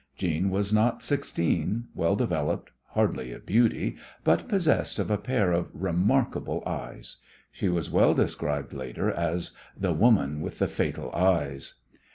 Jeanne 0.17 0.49
was 0.49 0.73
not 0.73 1.03
sixteen, 1.03 1.83
well 1.93 2.15
developed, 2.15 2.71
hardly 2.95 3.31
a 3.31 3.37
beauty, 3.37 3.97
but 4.23 4.47
possessed 4.47 4.97
of 4.97 5.11
a 5.11 5.17
pair 5.19 5.51
of 5.51 5.67
remarkable 5.73 6.63
eyes. 6.65 7.17
She 7.51 7.69
was 7.69 7.91
well 7.91 8.15
described 8.15 8.73
later 8.73 9.11
as 9.11 9.51
"The 9.79 9.93
woman 9.93 10.41
with 10.41 10.57
the 10.57 10.67
fatal 10.67 11.11
eyes." 11.13 11.75